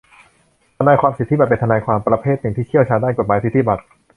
[0.77, 3.83] ทนายความสิทธิบัตรเป็นทนายความประเภทหนึ่งที่เชี่ยวชาญด้านกฎหมายสิทธิบัตร